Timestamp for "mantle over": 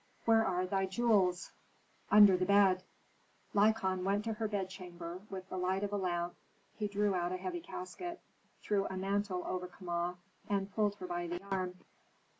8.97-9.67